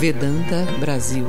[0.00, 1.24] Vedanta Brasil.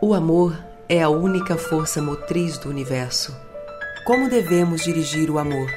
[0.00, 0.56] O amor
[0.88, 3.34] é a única força motriz do universo.
[4.04, 5.68] Como devemos dirigir o amor?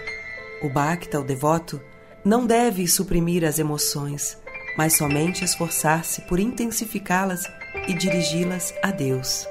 [0.61, 1.81] O Bhakta, o devoto,
[2.23, 4.37] não deve suprimir as emoções,
[4.77, 7.43] mas somente esforçar-se por intensificá-las
[7.87, 9.47] e dirigi-las a Deus.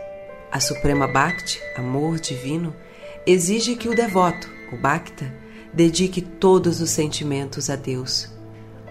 [0.52, 2.74] A Suprema Bhakti, amor divino,
[3.26, 5.32] exige que o devoto, o Bhakta,
[5.72, 8.28] dedique todos os sentimentos a Deus.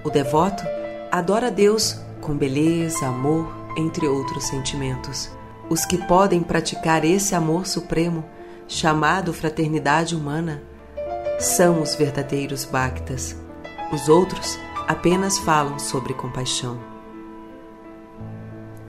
[0.04, 0.64] O devoto
[1.12, 5.30] adora Deus com beleza, amor, entre outros sentimentos.
[5.70, 8.26] Os que podem praticar esse amor supremo,
[8.68, 10.62] chamado fraternidade humana,
[11.40, 13.36] são os verdadeiros Bhaktas.
[13.92, 16.80] Os outros apenas falam sobre compaixão.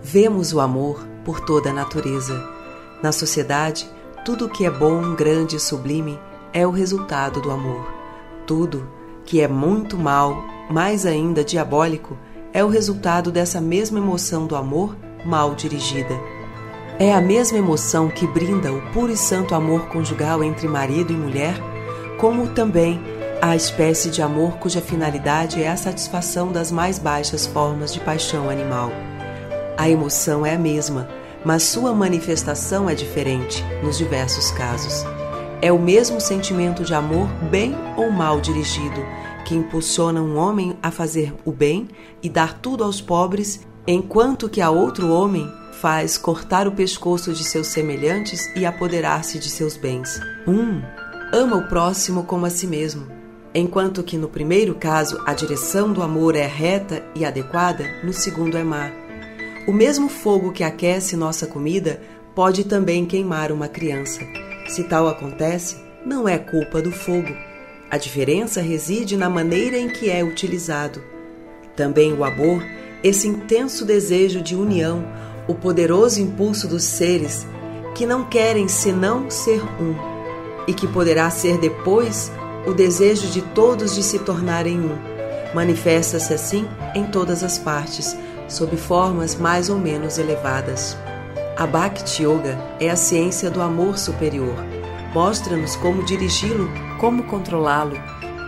[0.03, 2.47] Vemos o amor por toda a natureza.
[3.03, 3.89] Na sociedade,
[4.25, 6.19] tudo que é bom, grande e sublime
[6.53, 7.87] é o resultado do amor.
[8.47, 8.87] Tudo
[9.25, 12.19] que é muito mal, mais ainda diabólico,
[12.53, 16.14] é o resultado dessa mesma emoção do amor mal dirigida.
[16.98, 21.17] É a mesma emoção que brinda o puro e santo amor conjugal entre marido e
[21.17, 21.55] mulher,
[22.19, 23.01] como também
[23.42, 28.50] a espécie de amor cuja finalidade é a satisfação das mais baixas formas de paixão
[28.50, 28.92] animal.
[29.78, 31.08] A emoção é a mesma,
[31.42, 35.06] mas sua manifestação é diferente nos diversos casos.
[35.62, 39.00] É o mesmo sentimento de amor bem ou mal dirigido
[39.46, 41.88] que impulsiona um homem a fazer o bem
[42.22, 47.42] e dar tudo aos pobres, enquanto que a outro homem faz cortar o pescoço de
[47.42, 50.20] seus semelhantes e apoderar-se de seus bens.
[50.46, 50.83] Um
[51.33, 53.20] ama o próximo como a si mesmo,
[53.55, 58.57] enquanto que no primeiro caso a direção do amor é reta e adequada, no segundo
[58.57, 58.91] é má.
[59.67, 62.01] O mesmo fogo que aquece nossa comida
[62.35, 64.20] pode também queimar uma criança.
[64.69, 67.35] Se tal acontece, não é culpa do fogo.
[67.91, 71.03] A diferença reside na maneira em que é utilizado.
[71.77, 72.64] Também o amor,
[73.03, 75.05] esse intenso desejo de união,
[75.48, 77.47] o poderoso impulso dos seres
[77.95, 79.95] que não querem senão ser um,
[80.67, 82.30] e que poderá ser depois
[82.67, 84.97] o desejo de todos de se tornarem um.
[85.55, 88.17] Manifesta-se assim em todas as partes,
[88.48, 90.97] sob formas mais ou menos elevadas.
[91.57, 94.57] A Bhakti Yoga é a ciência do amor superior.
[95.13, 97.97] Mostra-nos como dirigi-lo, como controlá-lo,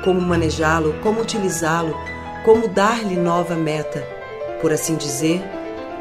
[0.04, 1.94] como manejá-lo, como utilizá-lo,
[2.44, 4.06] como dar-lhe nova meta.
[4.60, 5.42] Por assim dizer,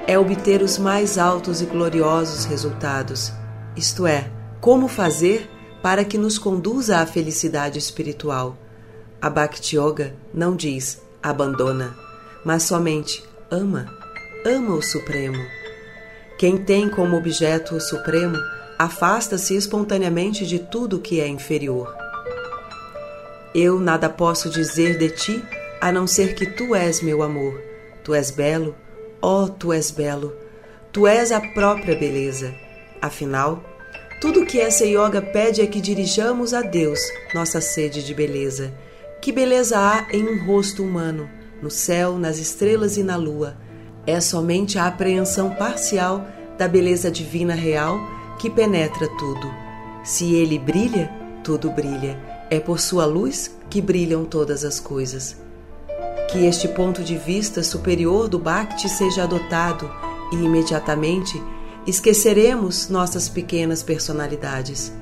[0.07, 3.31] é obter os mais altos e gloriosos resultados,
[3.75, 4.29] isto é,
[4.59, 5.49] como fazer
[5.81, 8.57] para que nos conduza à felicidade espiritual.
[9.21, 11.95] A Bhakti Yoga não diz abandona,
[12.43, 13.87] mas somente ama,
[14.45, 15.43] ama o Supremo.
[16.37, 18.37] Quem tem como objeto o Supremo
[18.77, 21.95] afasta-se espontaneamente de tudo que é inferior.
[23.53, 25.43] Eu nada posso dizer de ti
[25.79, 27.61] a não ser que tu és meu amor,
[28.03, 28.75] tu és belo,
[29.23, 30.35] Oh, tu és belo,
[30.91, 32.55] tu és a própria beleza.
[32.99, 33.63] Afinal,
[34.21, 36.99] tudo que essa yoga pede é que dirijamos a Deus
[37.33, 38.71] nossa sede de beleza.
[39.19, 41.27] Que beleza há em um rosto humano,
[41.59, 43.57] no céu, nas estrelas e na lua?
[44.05, 47.99] É somente a apreensão parcial da beleza divina real
[48.37, 49.51] que penetra tudo.
[50.03, 51.11] Se ele brilha,
[51.43, 52.19] tudo brilha.
[52.47, 55.35] É por sua luz que brilham todas as coisas
[56.31, 59.91] que este ponto de vista superior do Bhakti seja adotado
[60.31, 61.41] e imediatamente
[61.85, 64.93] esqueceremos nossas pequenas personalidades.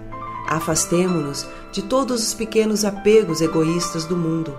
[0.48, 4.58] Afastemo-nos de todos os pequenos apegos egoístas do mundo.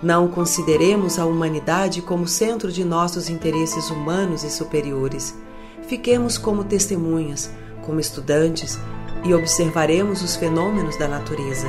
[0.00, 5.34] Não consideremos a humanidade como centro de nossos interesses humanos e superiores.
[5.86, 7.50] Fiquemos como testemunhas,
[7.84, 8.78] como estudantes
[9.24, 11.68] e observaremos os fenômenos da natureza.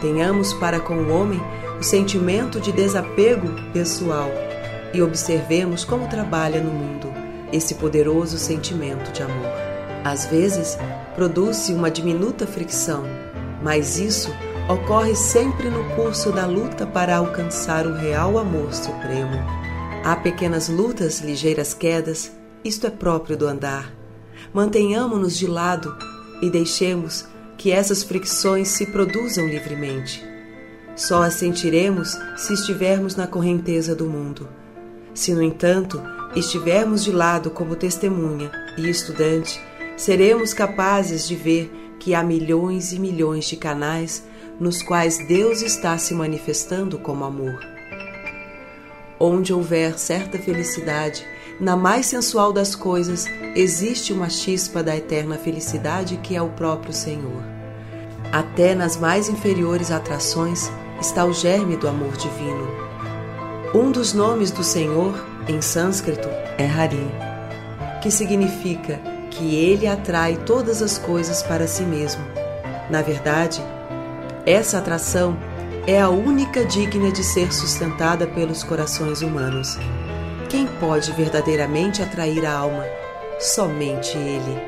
[0.00, 1.40] Tenhamos para com o homem
[1.78, 4.30] o sentimento de desapego pessoal
[4.92, 7.19] e observemos como trabalha no mundo
[7.52, 9.52] esse poderoso sentimento de amor.
[10.04, 10.78] Às vezes,
[11.14, 13.04] produz-se uma diminuta fricção,
[13.62, 14.34] mas isso
[14.68, 19.36] ocorre sempre no curso da luta para alcançar o real amor supremo.
[20.04, 22.32] Há pequenas lutas, ligeiras quedas,
[22.64, 23.92] isto é próprio do andar.
[24.52, 25.94] Mantenhamo-nos de lado
[26.40, 27.26] e deixemos
[27.58, 30.24] que essas fricções se produzam livremente.
[30.96, 34.48] Só a sentiremos se estivermos na correnteza do mundo.
[35.12, 36.02] Se, no entanto,
[36.34, 39.60] estivermos de lado como testemunha e estudante,
[39.96, 44.24] seremos capazes de ver que há milhões e milhões de canais
[44.58, 47.58] nos quais Deus está se manifestando como amor.
[49.18, 51.26] Onde houver certa felicidade,
[51.58, 56.92] na mais sensual das coisas, existe uma chispa da eterna felicidade que é o próprio
[56.92, 57.42] Senhor.
[58.32, 62.68] Até nas mais inferiores atrações está o germe do amor divino.
[63.74, 65.14] Um dos nomes do Senhor,
[65.50, 67.10] em sânscrito, é Hari,
[68.00, 69.00] que significa
[69.30, 72.22] que ele atrai todas as coisas para si mesmo.
[72.88, 73.60] Na verdade,
[74.46, 75.36] essa atração
[75.86, 79.76] é a única digna de ser sustentada pelos corações humanos.
[80.48, 82.84] Quem pode verdadeiramente atrair a alma?
[83.38, 84.60] Somente Ele.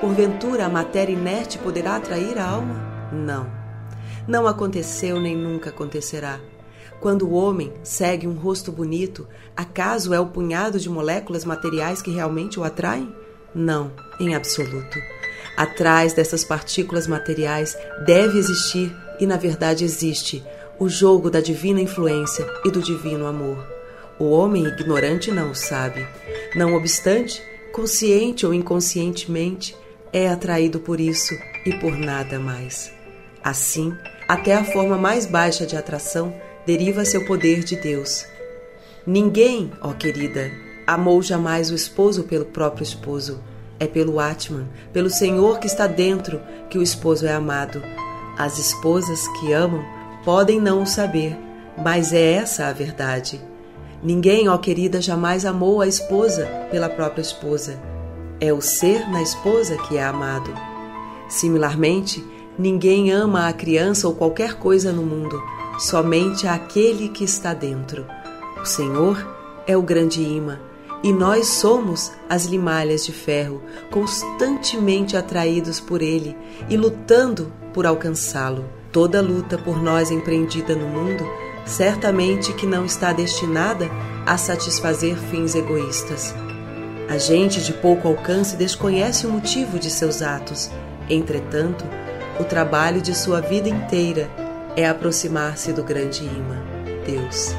[0.00, 3.10] Porventura a matéria inerte poderá atrair a alma?
[3.12, 3.46] Não.
[4.26, 6.38] Não aconteceu nem nunca acontecerá.
[7.02, 9.26] Quando o homem segue um rosto bonito,
[9.56, 13.12] acaso é o punhado de moléculas materiais que realmente o atraem?
[13.52, 13.90] Não,
[14.20, 15.00] em absoluto.
[15.56, 17.76] Atrás dessas partículas materiais
[18.06, 20.44] deve existir, e na verdade existe,
[20.78, 23.66] o jogo da divina influência e do divino amor.
[24.16, 26.06] O homem ignorante não o sabe.
[26.54, 29.76] Não obstante, consciente ou inconscientemente,
[30.12, 31.34] é atraído por isso
[31.66, 32.92] e por nada mais.
[33.42, 33.92] Assim,
[34.28, 36.32] até a forma mais baixa de atração
[36.66, 38.24] deriva seu poder de Deus.
[39.06, 40.50] Ninguém, ó querida,
[40.86, 43.40] amou jamais o esposo pelo próprio esposo.
[43.80, 47.82] É pelo Atman, pelo Senhor que está dentro, que o esposo é amado.
[48.38, 49.84] As esposas que amam
[50.24, 51.36] podem não o saber,
[51.76, 53.40] mas é essa a verdade.
[54.02, 57.78] Ninguém, ó querida, jamais amou a esposa pela própria esposa.
[58.40, 60.52] É o ser na esposa que é amado.
[61.28, 62.24] Similarmente,
[62.58, 65.40] ninguém ama a criança ou qualquer coisa no mundo,
[65.82, 68.06] somente aquele que está dentro.
[68.60, 69.18] O Senhor
[69.66, 70.60] é o grande imã
[71.02, 76.36] e nós somos as limalhas de ferro, constantemente atraídos por ele
[76.68, 78.64] e lutando por alcançá-lo.
[78.92, 81.24] Toda luta por nós empreendida no mundo
[81.64, 83.90] certamente que não está destinada
[84.24, 86.32] a satisfazer fins egoístas.
[87.08, 90.70] A gente de pouco alcance desconhece o motivo de seus atos.
[91.10, 91.84] Entretanto,
[92.38, 94.30] o trabalho de sua vida inteira
[94.76, 96.62] é aproximar-se do grande imã,
[97.06, 97.54] Deus.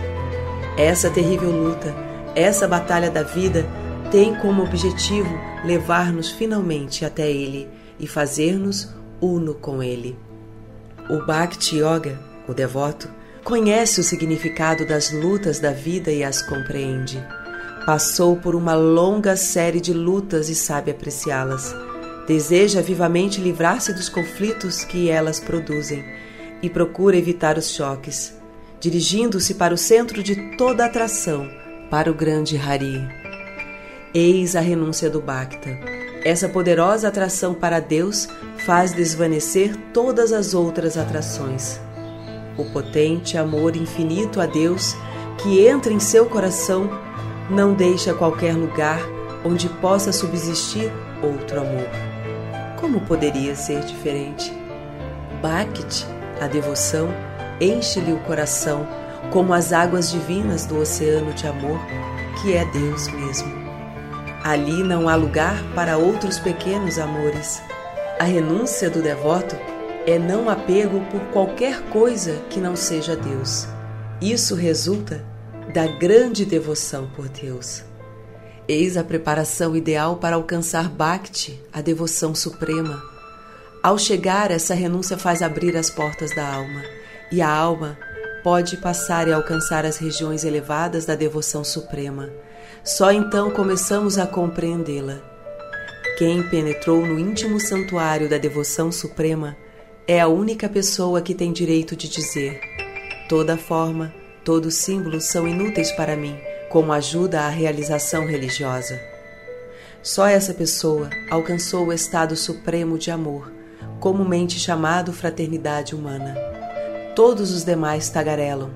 [0.77, 1.93] Essa terrível luta,
[2.35, 3.65] essa batalha da vida,
[4.11, 5.33] tem como objetivo
[5.63, 7.69] levar-nos finalmente até Ele
[7.99, 8.89] e fazer-nos
[9.21, 10.17] uno com Ele.
[11.09, 13.09] O Bhakti Yoga, o devoto,
[13.43, 17.21] Conhece o significado das lutas da vida e as compreende.
[17.85, 21.75] Passou por uma longa série de lutas e sabe apreciá-las.
[22.25, 26.05] Deseja vivamente livrar-se dos conflitos que elas produzem
[26.63, 28.33] e procura evitar os choques,
[28.79, 31.47] dirigindo-se para o centro de toda atração,
[31.91, 33.05] para o grande Hari.
[34.13, 35.69] Eis a renúncia do Bhakta.
[36.23, 38.29] Essa poderosa atração para Deus
[38.65, 41.81] faz desvanecer todas as outras atrações.
[42.57, 44.95] O potente amor infinito a Deus
[45.41, 46.89] que entra em seu coração
[47.49, 49.01] não deixa qualquer lugar
[49.43, 50.89] onde possa subsistir
[51.21, 51.89] outro amor.
[52.79, 54.53] Como poderia ser diferente?
[55.41, 56.05] Bhakti,
[56.43, 57.09] a devoção,
[57.59, 58.87] enche-lhe o coração
[59.31, 61.79] como as águas divinas do oceano de amor,
[62.41, 63.51] que é Deus mesmo.
[64.43, 67.61] Ali não há lugar para outros pequenos amores.
[68.19, 69.55] A renúncia do devoto
[70.05, 73.67] é não apego por qualquer coisa que não seja Deus.
[74.21, 75.23] Isso resulta
[75.73, 77.83] da grande devoção por Deus.
[78.67, 83.12] Eis a preparação ideal para alcançar Bhakti, a devoção suprema.
[83.83, 86.81] Ao chegar, essa renúncia faz abrir as portas da alma,
[87.29, 87.97] e a alma
[88.41, 92.29] pode passar e alcançar as regiões elevadas da devoção suprema.
[92.81, 95.21] Só então começamos a compreendê-la.
[96.17, 99.57] Quem penetrou no íntimo santuário da devoção suprema
[100.07, 102.61] é a única pessoa que tem direito de dizer:
[103.27, 104.13] toda forma,
[104.45, 108.97] todo símbolo são inúteis para mim como ajuda à realização religiosa.
[110.01, 113.51] Só essa pessoa alcançou o estado supremo de amor,
[113.99, 116.35] comumente chamado fraternidade humana.
[117.15, 118.71] Todos os demais tagarelam.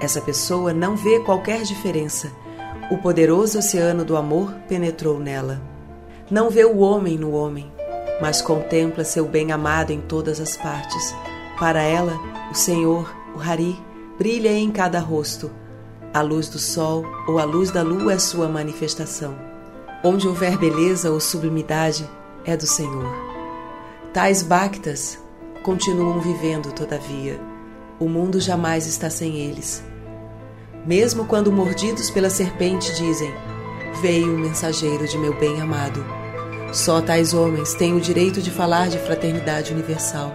[0.00, 2.30] Essa pessoa não vê qualquer diferença.
[2.90, 5.60] O poderoso oceano do amor penetrou nela.
[6.30, 7.70] Não vê o homem no homem,
[8.20, 11.14] mas contempla seu bem amado em todas as partes.
[11.58, 12.18] Para ela,
[12.50, 13.78] o Senhor, o Hari,
[14.18, 15.50] brilha em cada rosto.
[16.12, 19.34] A luz do sol ou a luz da lua é sua manifestação.
[20.02, 22.08] Onde houver beleza ou sublimidade,
[22.44, 23.33] é do Senhor.
[24.14, 25.18] Tais bactas
[25.62, 27.38] continuam vivendo, todavia.
[28.00, 29.84] O mundo jamais está sem eles.
[30.86, 33.30] Mesmo quando mordidos pela serpente, dizem:
[34.00, 36.02] Veio o mensageiro de meu bem amado
[36.74, 40.34] só tais homens têm o direito de falar de fraternidade universal,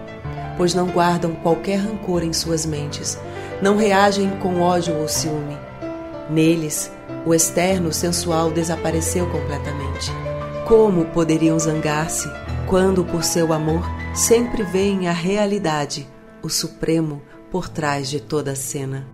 [0.55, 3.19] pois não guardam qualquer rancor em suas mentes,
[3.61, 5.57] não reagem com ódio ou ciúme.
[6.29, 6.89] Neles,
[7.25, 10.09] o externo sensual desapareceu completamente.
[10.65, 12.29] Como poderiam zangar-se
[12.69, 13.81] quando, por seu amor,
[14.13, 16.07] sempre veem a realidade,
[16.43, 19.07] o supremo, por trás de toda a cena?